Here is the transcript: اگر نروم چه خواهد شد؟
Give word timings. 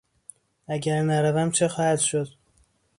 اگر 0.67 1.01
نروم 1.03 1.51
چه 1.51 1.67
خواهد 1.67 1.99
شد؟ 1.99 2.27